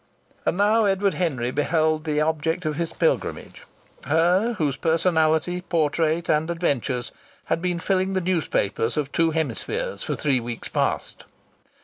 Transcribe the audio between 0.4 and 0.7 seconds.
And